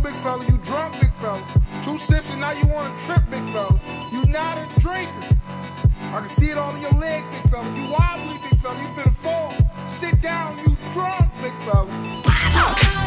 on, 0.00 0.12
big 0.12 0.22
fella. 0.22 0.44
You 0.44 0.58
drunk, 0.58 1.00
big 1.00 1.12
fella. 1.14 1.42
Two 1.82 1.98
sips 1.98 2.32
and 2.32 2.40
now 2.40 2.52
you 2.52 2.66
want 2.66 2.98
to 2.98 3.04
trip, 3.04 3.22
big 3.30 3.44
fella. 3.50 3.78
You 4.12 4.24
not 4.26 4.58
a 4.58 4.80
drinker. 4.80 5.36
I 6.12 6.20
can 6.20 6.28
see 6.28 6.50
it 6.50 6.58
all 6.58 6.74
in 6.74 6.82
your 6.82 6.92
leg, 6.92 7.24
big 7.30 7.50
fella. 7.50 7.68
You 7.74 7.90
wobbly, 7.90 8.36
big 8.48 8.58
fella. 8.60 8.78
You 8.80 8.88
finna 8.88 9.14
fall. 9.14 9.54
Sit 9.86 10.20
down, 10.20 10.58
you 10.58 10.76
drunk, 10.92 11.30
big 11.42 11.54
fella. 11.64 12.99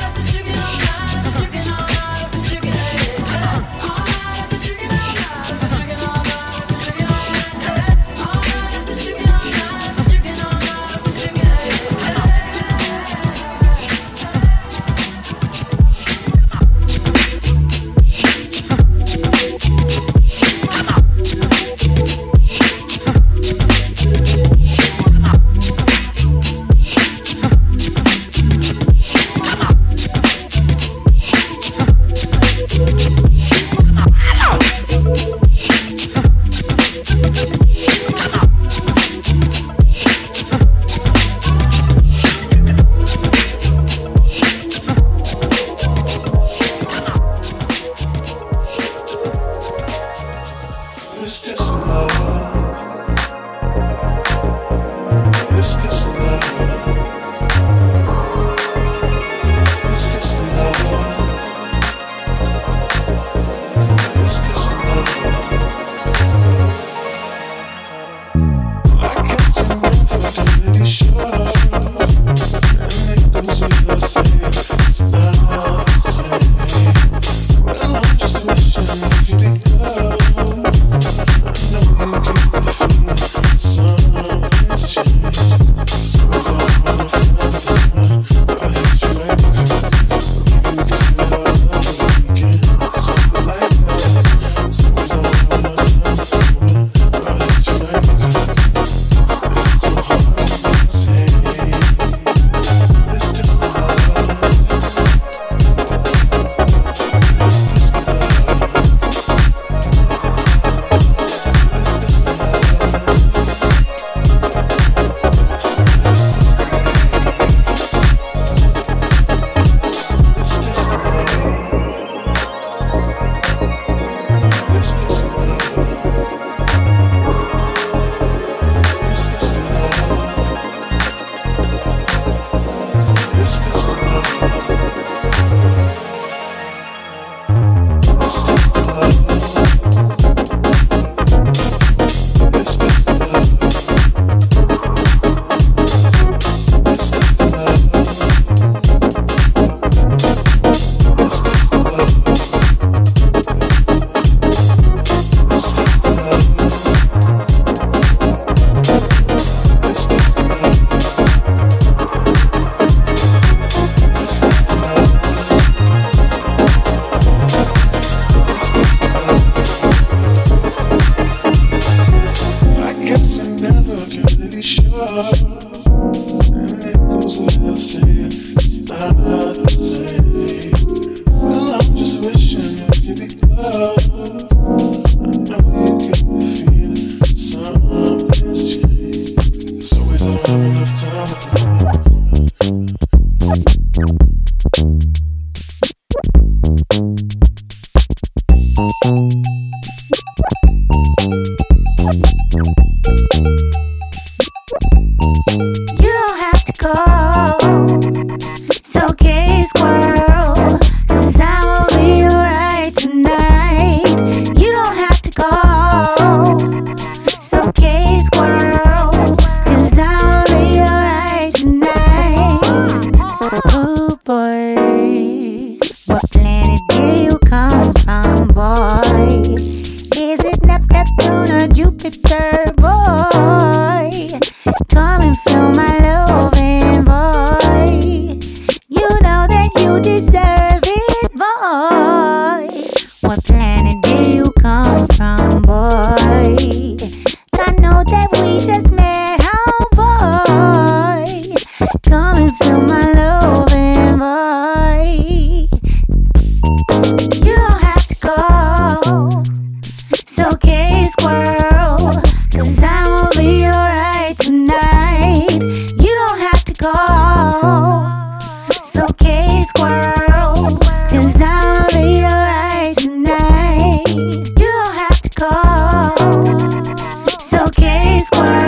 squad. 278.20 278.63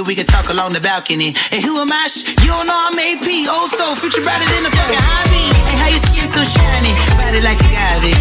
We 0.00 0.14
can 0.16 0.24
talk 0.24 0.48
along 0.48 0.72
the 0.72 0.80
balcony. 0.80 1.36
And 1.52 1.60
who 1.60 1.76
am 1.76 1.92
I? 1.92 2.08
Sh- 2.08 2.24
You 2.40 2.48
don't 2.48 2.64
know 2.64 2.80
I'm 2.88 2.96
AP. 2.96 3.28
Oh, 3.52 3.68
so 3.68 3.92
future 4.00 4.24
brighter 4.24 4.48
than 4.48 4.64
the 4.64 4.72
fucking 4.72 4.96
hobby. 5.04 5.44
And 5.68 5.76
how 5.76 5.88
your 5.92 6.00
skin 6.00 6.26
so 6.32 6.40
shiny, 6.48 6.96
body 7.20 7.44
like 7.44 7.60
a 7.60 7.68
agave. 7.68 8.16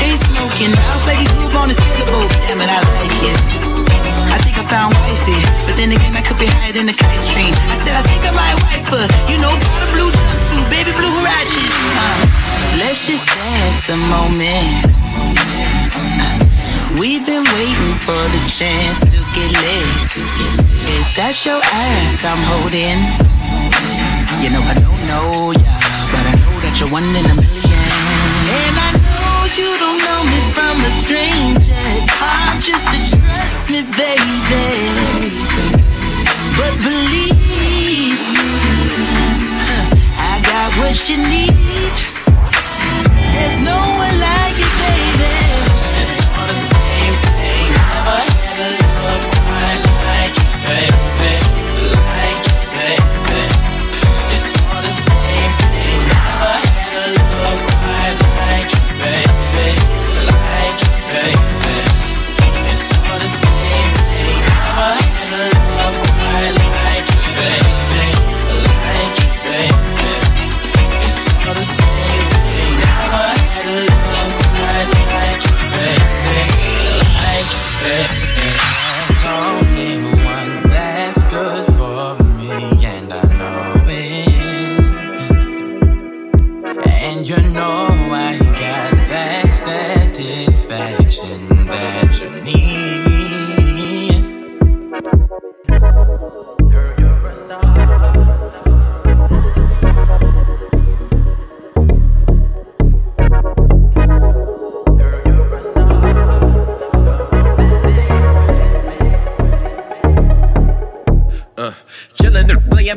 Chain 0.00 0.16
smoking, 0.16 0.72
mouth 0.72 1.04
like 1.04 1.20
a 1.20 1.28
group 1.36 1.52
on 1.60 1.68
a 1.68 1.76
sailboat. 1.76 2.28
Damn 2.48 2.64
it, 2.64 2.72
I 2.72 2.80
like 2.80 3.20
it. 3.20 3.36
I 4.32 4.40
think 4.40 4.56
I 4.56 4.64
found 4.64 4.96
wifey, 4.96 5.36
but 5.68 5.76
then 5.76 5.92
again 5.92 6.16
I 6.16 6.24
could 6.24 6.40
be 6.40 6.48
higher 6.48 6.72
than 6.72 6.88
the 6.88 6.96
kite 6.96 7.20
string. 7.20 7.52
I 7.68 7.76
said 7.76 7.92
I 7.92 8.02
think 8.08 8.24
I 8.24 8.32
might 8.32 8.56
wife 8.64 8.88
her. 8.96 9.04
You 9.28 9.36
know, 9.44 9.52
the 9.52 9.88
blue 9.92 10.08
jumpsuit, 10.08 10.66
baby 10.72 10.92
blue 10.96 11.12
ratchets. 11.20 11.78
Uh, 12.00 12.80
let's 12.80 13.04
just 13.06 13.28
dance 13.28 13.92
a 13.92 13.98
moment. 14.08 14.88
We've 16.98 17.24
been 17.24 17.42
waiting 17.42 17.94
for 18.04 18.12
the 18.12 18.42
chance 18.52 19.00
to 19.00 19.18
get 19.32 19.48
lit. 19.48 20.12
Is 20.92 21.16
that 21.16 21.32
your 21.48 21.56
ass 21.56 22.20
I'm 22.20 22.36
holding? 22.52 23.00
You 24.44 24.52
know 24.52 24.60
I 24.60 24.76
don't 24.76 25.00
know 25.08 25.56
ya, 25.56 25.72
but 26.12 26.24
I 26.28 26.34
know 26.36 26.52
that 26.60 26.76
you're 26.76 26.92
one 26.92 27.08
in 27.16 27.24
a 27.24 27.36
million. 27.40 27.80
And 28.44 28.76
I 28.76 28.92
know 28.92 29.40
you 29.56 29.72
don't 29.80 30.00
know 30.04 30.20
me 30.28 30.40
from 30.52 30.76
a 30.84 30.92
stranger. 30.92 31.80
It's 31.96 32.12
hard 32.12 32.60
just 32.60 32.84
to 32.84 32.98
trust 33.08 33.72
me, 33.72 33.88
baby. 33.96 35.32
But 36.60 36.76
believe 36.76 38.20
I 40.20 40.36
got 40.44 40.68
what 40.76 40.96
you 41.08 41.16
need. 41.24 41.96
There's 43.32 43.64
no 43.64 43.80
one 43.96 44.20
like 44.20 44.41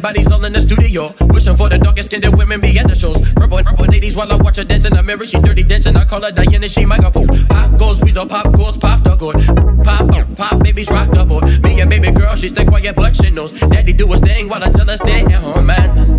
bodies 0.02 0.32
all 0.32 0.44
in 0.46 0.54
the 0.54 0.62
studio. 0.62 1.14
Wishing 1.34 1.56
for 1.56 1.70
the 1.70 1.78
darkest 1.78 2.08
skinned 2.08 2.26
women 2.38 2.62
be 2.62 2.78
at 2.80 2.88
the 2.88 2.96
shows. 2.96 3.20
Purple, 3.34 3.58
and 3.58 3.68
purple 3.68 3.86
ladies 3.86 4.16
while 4.16 4.32
I 4.32 4.36
watch 4.36 4.58
her 4.58 4.64
dance 4.64 4.86
in 4.86 4.94
the 4.94 5.04
mirror. 5.04 5.26
She 5.26 5.40
dirty 5.40 5.64
dancing. 5.64 5.96
I 5.96 6.06
call 6.06 6.24
her 6.24 6.32
Diana. 6.32 6.68
She 6.70 6.86
my 6.86 6.98
couple. 6.98 7.28
Pop 7.50 7.78
goes 7.78 8.02
weasel, 8.04 8.26
pop 8.26 8.52
goes 8.54 8.78
pop 8.78 9.04
the 9.04 9.16
good. 9.16 9.36
Pop, 9.84 10.10
pop, 10.10 10.36
pop, 10.36 10.64
babies 10.64 10.90
rock 10.90 11.10
the 11.12 11.26
boat. 11.26 11.44
Me 11.64 11.82
and 11.82 11.90
baby 11.90 12.12
girl, 12.12 12.36
she 12.36 12.48
stay 12.50 12.66
quiet 12.66 12.96
but 12.96 13.16
she 13.16 13.30
knows. 13.30 13.54
Daddy 13.54 13.94
do 13.94 14.08
his 14.08 14.20
thing 14.22 14.50
while 14.50 14.64
I 14.64 14.70
tell 14.70 14.88
her 14.88 14.98
stay 14.98 15.22
at 15.22 15.32
home, 15.32 15.66
man. 15.66 16.18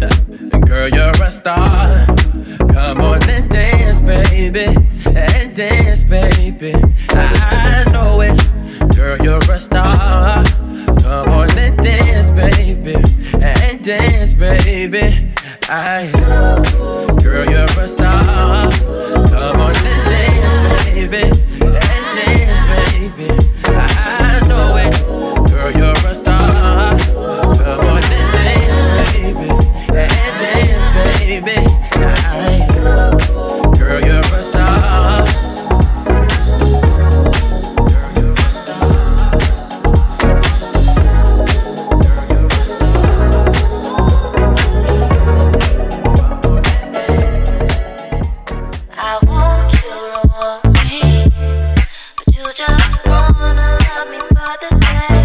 Girl, 0.66 0.88
you're 0.88 1.22
a 1.22 1.30
star. 1.30 2.06
Come 2.72 3.00
on 3.00 3.30
and 3.30 3.48
dance, 3.50 4.00
baby. 4.00 4.66
And 5.06 5.54
dance, 5.56 6.04
baby. 6.04 6.74
I 7.10 7.84
know 7.92 8.20
it. 8.20 8.96
Girl, 8.96 9.18
you're 9.18 9.52
a 9.52 9.58
star. 9.58 10.44
Come 11.02 11.28
on 11.30 11.58
and 11.58 11.76
dance, 11.78 12.30
baby. 12.32 12.94
And 13.42 13.84
dance, 13.84 14.34
baby. 14.34 15.32
I 15.68 16.10
Girl, 17.22 17.44
you're 17.50 17.64
a 17.64 17.88
star. 17.88 18.70
Come 18.70 19.60
on 19.60 19.74
and 19.76 20.04
dance, 20.04 20.84
baby. 20.86 21.22
And 21.60 22.06
dance, 22.16 22.62
baby. 22.94 23.28
I 23.66 24.40
know 24.48 24.76
it. 24.76 25.50
Girl, 25.50 25.70
you're 25.72 26.10
a 26.10 26.14
star. 26.14 26.98
Come 26.98 27.86
on 27.86 28.02
and 28.02 28.32
dance, 28.32 29.12
baby. 29.12 29.50
And 29.88 30.34
dance, 30.40 30.86
baby. 31.24 31.75
Just 52.56 53.06
wanna 53.06 53.78
love 53.92 54.08
me 54.10 54.18
for 54.18 54.56
the 54.62 54.70
day, 54.80 55.15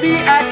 Baby, 0.00 0.14
I 0.14 0.47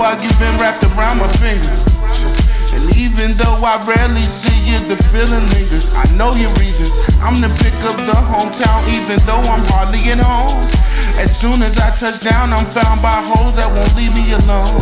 while 0.00 0.16
you've 0.16 0.40
been 0.40 0.56
wrapped 0.56 0.80
around 0.96 1.20
my 1.20 1.28
fingers. 1.36 1.84
And 2.72 2.96
even 2.96 3.36
though 3.36 3.60
I 3.60 3.76
rarely 3.84 4.24
see 4.24 4.56
you, 4.64 4.80
the 4.88 4.96
feeling 5.12 5.44
lingers. 5.52 5.92
I 5.92 6.08
know 6.16 6.32
your 6.32 6.48
reasons. 6.56 6.88
I'm 7.20 7.36
the 7.36 7.52
pick 7.60 7.76
of 7.84 8.00
the 8.08 8.16
hometown, 8.16 8.88
even 8.88 9.20
though 9.28 9.44
I'm 9.44 9.60
hardly 9.68 10.00
at 10.08 10.24
home. 10.24 10.56
As 11.20 11.36
soon 11.36 11.62
as 11.62 11.76
I 11.78 11.94
touch 11.96 12.20
down, 12.20 12.52
I'm 12.52 12.66
found 12.68 13.02
by 13.02 13.20
hoes 13.20 13.56
that 13.56 13.68
won't 13.68 13.94
leave 13.96 14.14
me 14.16 14.32
alone. 14.44 14.80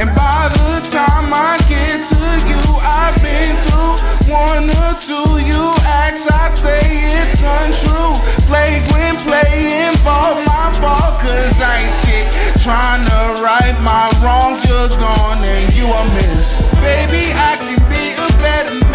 And 0.00 0.08
by 0.16 0.48
the 0.48 0.80
time 0.88 1.28
I 1.32 1.60
get 1.68 2.00
to 2.00 2.24
you, 2.48 2.62
I've 2.80 3.16
been 3.20 3.56
through 3.68 4.00
one 4.32 4.64
or 4.84 4.92
two. 4.96 5.40
You 5.44 5.72
acts, 5.84 6.28
I 6.30 6.48
say 6.52 6.80
it's 7.16 7.40
untrue. 7.40 8.16
Flagrant 8.48 9.20
play 9.24 9.88
involve 9.88 10.40
my 10.48 10.72
fault, 10.80 11.20
cause 11.20 11.56
I 11.60 11.84
ain't 11.84 11.96
shit. 12.04 12.26
Trying 12.64 13.04
to 13.08 13.42
right 13.44 13.76
my 13.84 14.08
wrongs, 14.24 14.64
you're 14.64 14.88
gone 15.00 15.40
and 15.44 15.64
you 15.76 15.86
are 15.88 16.08
missed. 16.16 16.76
Baby, 16.80 17.32
I 17.36 17.56
can 17.60 17.80
be 17.88 18.16
a 18.16 18.28
better 18.40 18.76
man. 18.88 18.89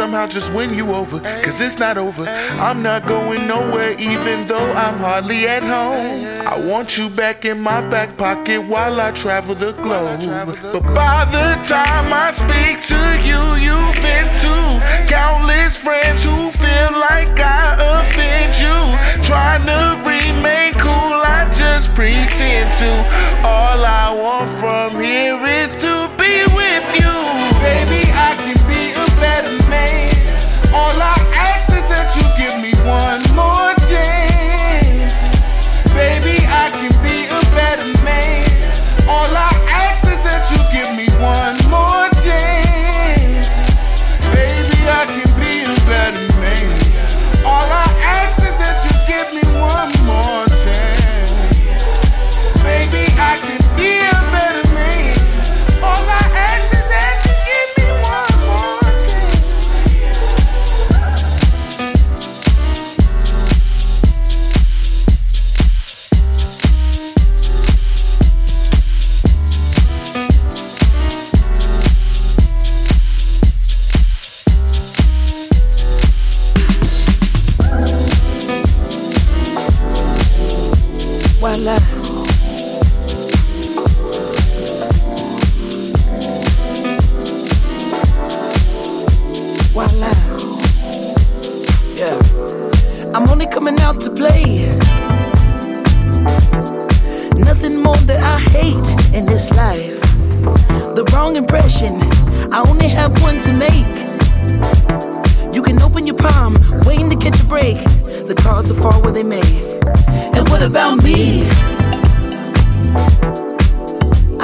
Somehow 0.00 0.26
just 0.26 0.50
win 0.54 0.72
you 0.72 0.94
over. 0.94 1.20
Cause 1.44 1.60
it's 1.60 1.78
not 1.78 1.98
over. 1.98 2.24
I'm 2.66 2.82
not 2.82 3.06
going 3.06 3.46
nowhere, 3.46 3.92
even 3.98 4.46
though 4.46 4.72
I'm 4.84 4.96
hardly 4.98 5.46
at 5.46 5.62
home. 5.62 6.24
I 6.52 6.56
want 6.70 6.96
you 6.96 7.10
back 7.10 7.44
in 7.44 7.60
my 7.60 7.82
back 7.90 8.16
pocket 8.16 8.60
while 8.66 8.98
I 8.98 9.10
travel 9.10 9.54
the 9.54 9.72
globe. 9.72 10.20
But 10.72 10.84
by 10.94 11.20
the 11.36 11.48
time 11.68 12.08
I 12.26 12.28
speak 12.32 12.76
to 12.92 13.02
you, 13.28 13.42
you've 13.66 13.98
been 14.06 14.28
to 14.44 14.56
countless 15.16 15.76
friends 15.76 16.24
who 16.24 16.38
feel 16.64 16.92
like 17.10 17.36
I 17.38 17.76
offend 17.92 18.52
you. 18.64 18.80
Trying 19.30 19.66
to 19.72 19.80
remain 20.08 20.72
cool, 20.80 21.12
I 21.36 21.40
just 21.52 21.94
pretend 21.94 22.68
to. 22.80 22.92
All 23.44 23.80
I 23.84 24.06
want 24.24 24.48
from 24.60 25.02
here 25.02 25.44
is 25.60 25.76
to 25.84 25.89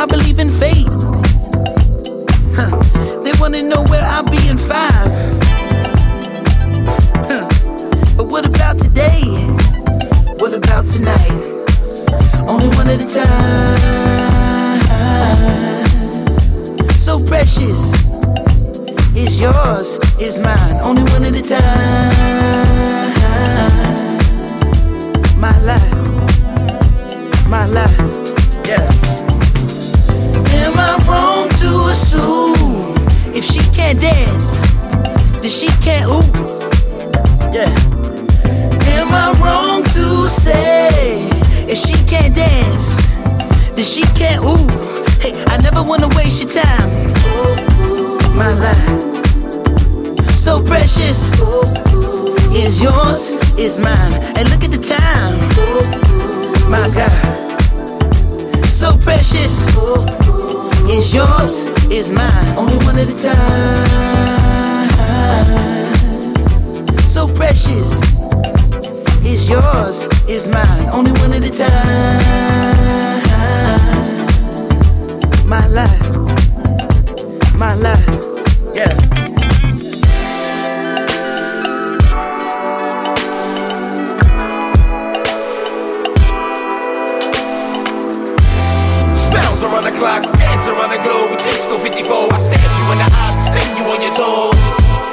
I 0.07 0.09
believe 0.09 0.39
in 0.39 0.49
fate. 0.49 0.87
Huh. 2.55 2.71
They 3.25 3.33
wanna 3.41 3.61
know 3.63 3.83
where 3.89 4.05
I'll 4.05 4.23
be 4.23 4.39
in 4.47 4.57
five. 4.57 5.11
Huh. 7.27 7.49
But 8.17 8.29
what 8.29 8.47
about 8.47 8.79
today? 8.79 9.23
What 10.39 10.55
about 10.55 10.87
tonight? 10.87 11.33
Only 12.47 12.69
one 12.77 12.89
at 12.89 13.01
a 13.01 13.09
time. 13.19 13.81
So 16.91 17.19
precious. 17.19 17.93
Is 19.17 19.41
yours, 19.41 19.99
is 20.21 20.39
mine. 20.39 20.79
Only 20.83 21.03
one 21.11 21.25
at 21.25 21.35
a 21.35 21.43
time. 21.43 22.13
My 25.41 25.59
life, 25.65 25.93
my 27.49 27.67
life, 27.67 28.26
can't 33.77 34.01
dance, 34.01 34.61
then 35.43 35.51
she 35.51 35.67
can't 35.85 36.07
ooh? 36.07 36.25
Yeah. 37.53 37.69
Am 38.97 39.13
I 39.13 39.33
wrong 39.39 39.83
to 39.93 40.29
say 40.29 41.29
if 41.69 41.77
she 41.77 41.93
can't 42.09 42.35
dance, 42.35 43.07
then 43.77 43.85
she 43.85 44.03
can't 44.19 44.43
ooh? 44.43 44.67
Hey, 45.21 45.35
I 45.49 45.59
never 45.59 45.83
wanna 45.83 46.09
waste 46.17 46.43
your 46.43 46.51
time. 46.65 46.89
My 48.35 48.53
life, 48.55 49.27
so 50.35 50.63
precious 50.63 51.31
is 52.57 52.81
yours, 52.81 53.33
is 53.59 53.79
mine. 53.79 54.15
And 54.37 54.49
look 54.49 54.65
at 54.65 54.73
the 54.73 54.81
time, 54.81 55.37
my 56.71 56.89
God, 56.97 58.67
so 58.67 58.97
precious 58.97 59.55
is 60.89 61.15
yours, 61.15 61.67
is 61.91 62.11
mine. 62.11 62.57
Only 62.57 62.77
one 62.85 62.99
at 62.99 63.09
a 63.09 63.17
time. 63.23 63.37
So 67.01 67.27
precious 67.35 68.03
is 69.25 69.49
yours, 69.49 70.07
is 70.29 70.49
mine. 70.49 70.89
Only 70.93 71.13
one 71.21 71.33
at 71.33 71.45
a 71.45 71.51
time. 71.51 72.47
My 75.49 75.67
life, 75.69 76.17
my 77.55 77.75
life, 77.75 78.26
around 90.67 90.91
the 90.91 91.03
globe 91.03 91.31
with 91.31 91.43
Disco 91.47 91.79
54. 91.79 92.33
I 92.33 92.39
stare 92.43 92.59
you 92.59 92.85
in 92.91 92.99
the 92.99 93.09
eyes, 93.09 93.37
spin 93.47 93.69
you 93.79 93.85
on 93.87 93.99
your 94.03 94.15
toes. 94.15 94.59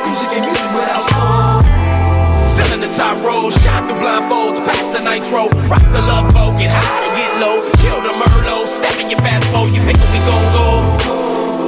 Music 0.06 0.30
and 0.34 0.44
music 0.46 0.70
without 0.74 1.04
soul. 1.14 1.62
Filling 2.58 2.82
the 2.82 2.92
top 2.94 3.22
row, 3.22 3.50
shine 3.50 3.86
through 3.86 4.02
blindfolds, 4.02 4.62
past 4.66 4.94
the 4.94 5.02
nitro. 5.02 5.50
Rock 5.70 5.86
the 5.94 6.02
love 6.02 6.34
boat, 6.34 6.58
get 6.58 6.74
high 6.74 7.02
to 7.06 7.12
get 7.18 7.32
low. 7.38 7.62
Kill 7.82 8.00
the 8.02 8.14
Merlot, 8.18 8.66
step 8.66 8.98
in 8.98 9.10
your 9.10 9.22
fast 9.22 9.46
mode, 9.54 9.74
you 9.74 9.82
pick 9.86 9.98
up, 9.98 10.10
gon' 10.26 10.46
go. 10.54 10.74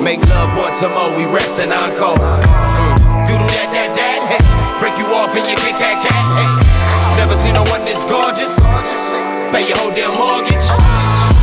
Make 0.05 0.21
love 0.29 0.53
once 0.53 0.81
a 0.85 0.89
more, 0.93 1.09
we 1.17 1.25
rest 1.33 1.57
and 1.57 1.73
encore. 1.73 2.13
Mm. 2.21 3.25
Do 3.25 3.33
that, 3.33 3.73
that, 3.73 3.89
that, 3.97 4.19
hey. 4.29 4.43
Break 4.77 4.93
you 5.01 5.09
off 5.17 5.33
and 5.33 5.41
you 5.49 5.57
kick 5.57 5.73
that 5.81 5.97
cat. 6.05 6.21
Hey, 6.37 6.49
never 7.17 7.33
seen 7.33 7.57
no 7.57 7.65
one 7.73 7.81
this 7.89 8.05
gorgeous. 8.05 8.53
Pay 9.49 9.65
your 9.65 9.81
whole 9.81 9.89
damn 9.97 10.13
mortgage. 10.13 10.61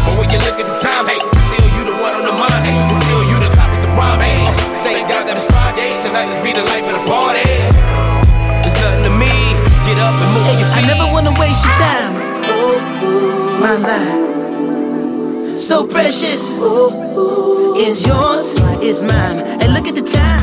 But 0.06 0.14
when 0.14 0.30
you 0.30 0.38
look 0.46 0.62
at 0.62 0.66
the 0.70 0.78
time, 0.78 1.10
hey, 1.10 1.18
still 1.18 1.71
one 2.02 2.14
on 2.18 2.24
the 2.26 2.34
mind. 2.34 2.66
Hey, 2.66 2.74
still 3.06 3.22
you 3.30 3.38
the 3.38 3.48
top 3.54 3.70
of 3.70 3.78
the 3.78 3.86
prime. 3.94 4.18
Hey, 4.18 4.42
thank 4.82 5.06
God 5.06 5.22
that 5.30 5.38
it's 5.38 5.46
Friday. 5.46 5.94
Tonight, 6.02 6.26
let's 6.26 6.42
be 6.42 6.50
the 6.50 6.66
life 6.66 6.82
of 6.90 6.98
the 6.98 7.04
party. 7.06 7.46
There's 8.60 8.76
nothing 8.82 9.06
to 9.06 9.12
me. 9.14 9.30
Get 9.86 9.98
up 10.02 10.18
and 10.18 10.30
move 10.34 10.58
your 10.58 10.66
I 10.74 10.82
never 10.90 11.06
wanna 11.14 11.30
waste 11.38 11.62
your 11.62 11.78
time. 11.78 12.12
My 13.62 13.78
life, 13.78 15.58
so 15.58 15.86
precious, 15.86 16.58
is 17.78 18.04
yours, 18.04 18.58
is 18.82 19.02
mine. 19.02 19.38
And 19.62 19.72
look 19.74 19.86
at 19.86 19.94
the 19.94 20.02
time. 20.02 20.42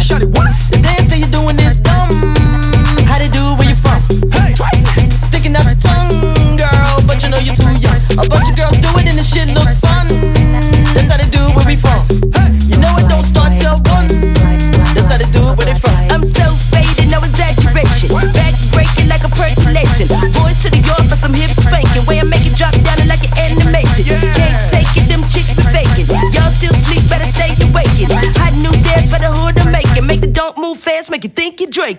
Shawty, 0.00 0.28
what? 0.36 0.48
The 0.72 0.80
dance 0.80 1.08
that 1.10 1.18
you're 1.20 1.28
doing 1.28 1.58
is 1.58 1.83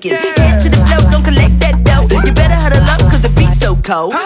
drinking. 0.02 0.44
Head 0.44 0.62
to 0.62 0.70
the 0.70 0.78
flow, 0.78 1.10
don't 1.12 1.24
collect 1.24 1.60
that 1.60 1.84
dough. 1.84 2.08
You 2.26 2.34
better 2.34 2.56
huddle 2.56 2.84
up, 2.84 3.00
cause 3.12 3.22
the 3.22 3.30
beat's 3.30 3.60
so 3.60 3.76
cold. 3.76 4.25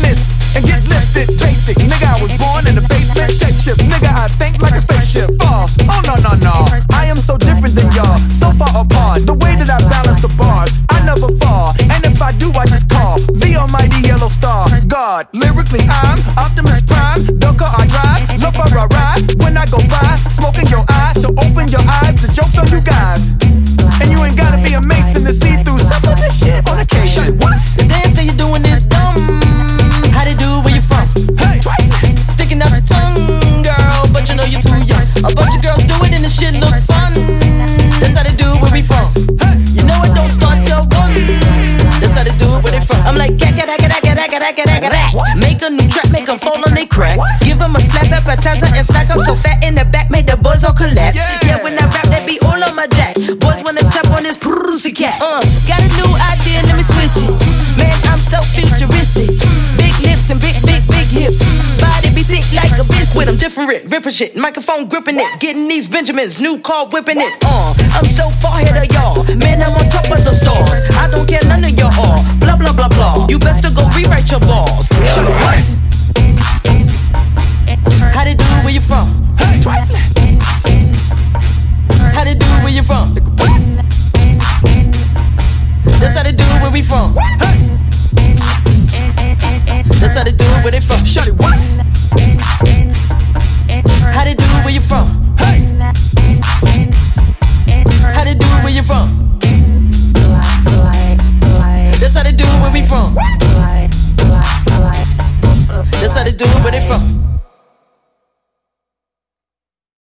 Witness 0.00 0.56
and 0.56 0.64
get 0.64 0.80
lifted. 0.88 1.28
Basic, 1.36 1.76
nigga, 1.76 2.08
I 2.08 2.16
was 2.24 2.32
born 2.40 2.64
in 2.68 2.74
the 2.74 2.86
basement. 2.88 3.32
Shape 3.36 3.52
shift, 3.60 3.80
nigga, 3.84 4.16
I 4.16 4.28
think 4.32 4.56
like 4.62 4.72
a 4.72 4.80
spaceship. 4.80 5.28
False, 5.42 5.76
oh 5.84 6.00
no, 6.08 6.14
no, 6.24 6.32
Make 44.50 45.62
a 45.62 45.70
new 45.70 45.88
track, 45.88 46.10
make 46.10 46.20
make 46.20 46.28
'em 46.28 46.38
fall 46.38 46.58
on 46.58 46.74
they 46.74 46.86
crack. 46.86 47.18
Give 47.40 47.60
'em 47.60 47.76
a 47.76 47.80
slap 47.80 48.10
appetizer 48.10 48.66
and 48.74 48.84
stack 48.84 49.08
'em 49.10 49.20
so 49.22 49.36
fat 49.36 49.62
in 49.62 49.76
the 49.76 49.84
back, 49.84 50.10
make 50.10 50.26
the 50.26 50.36
boys 50.36 50.64
all 50.64 50.72
collapse. 50.72 51.18
Yeah, 51.46 51.62
when 51.62 51.78
I 51.78 51.86
rap, 51.86 52.06
that 52.10 52.26
be 52.26 52.38
all 52.42 52.58
on 52.58 52.74
my 52.74 52.86
jack. 52.96 53.14
Boys 53.38 53.62
wanna 53.62 53.86
tap 53.94 54.10
on 54.10 54.24
this 54.24 54.36
pussy 54.36 54.90
cat. 54.90 55.22
Uh, 55.22 55.40
got 55.70 55.80
a 55.80 55.88
new 55.94 56.10
idea, 56.32 56.62
let 56.66 56.76
me 56.76 56.82
switch 56.82 57.16
it. 57.22 57.30
Man, 57.78 57.94
I'm 58.10 58.18
so 58.18 58.42
futuristic. 58.42 59.30
Big 59.78 59.94
lips 60.02 60.30
and 60.30 60.40
big, 60.40 60.58
big, 60.66 60.82
big 60.90 61.06
hips. 61.06 61.38
Body 61.78 62.10
be 62.10 62.22
thick 62.22 62.44
like 62.52 62.74
a 62.76 62.84
biscuit. 62.84 63.28
I'm 63.28 63.36
different, 63.36 63.70
ripping 63.70 64.12
shit. 64.12 64.36
Microphone 64.36 64.88
gripping 64.88 65.18
it. 65.18 65.28
Getting 65.38 65.68
these 65.68 65.88
Benjamins. 65.88 66.40
New 66.40 66.58
car 66.58 66.86
whipping 66.86 67.20
it. 67.20 67.32
Uh, 67.44 67.72
I'm 67.94 68.04
so 68.04 68.28
far 68.42 68.58
ahead 68.60 68.76
of 68.76 68.90
y'all. 68.92 69.14
Man, 69.46 69.62
I'm 69.62 69.72
on 69.78 69.86
top 69.94 70.10
of 70.10 70.24
the 70.24 70.34
stars. 70.34 70.90
I 70.98 71.06
don't 71.08 71.26
care 71.26 71.40
none 71.46 71.62
of 71.62 71.70
y'all. 71.78 72.18
Blah, 72.40 72.56
blah, 72.56 72.72
blah, 72.72 72.88
blah. 72.88 73.26
You 73.28 73.38
best 73.38 73.62
to 73.62 73.70
go 73.70 73.86
rewrite 73.94 74.09
your 74.30 74.38
ball. 74.38 74.69